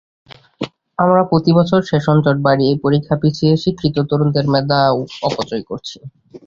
আমরা 0.99 1.21
প্রতিবছর 1.31 1.79
সেশনজট 1.89 2.37
বাড়িয়ে 2.47 2.73
পরীক্ষা 2.83 3.15
পিছিয়ে 3.21 3.53
শিক্ষিত 3.63 3.95
তরুণদের 4.09 4.45
মেধাও 4.53 4.95
অপচয় 5.27 5.63
করছি। 5.69 5.97